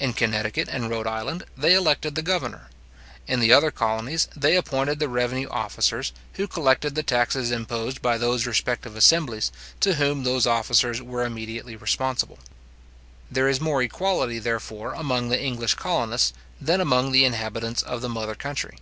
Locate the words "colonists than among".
15.74-17.12